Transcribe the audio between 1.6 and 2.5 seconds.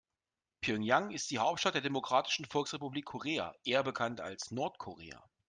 der Demokratischen